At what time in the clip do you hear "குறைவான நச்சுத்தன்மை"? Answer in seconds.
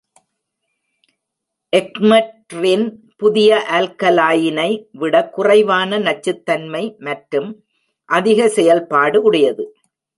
5.29-6.83